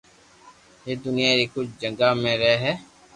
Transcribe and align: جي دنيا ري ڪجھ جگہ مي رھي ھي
جي 0.85 0.93
دنيا 1.03 1.29
ري 1.37 1.45
ڪجھ 1.53 1.71
جگہ 1.83 2.09
مي 2.21 2.33
رھي 2.41 2.53
ھي 2.63 2.73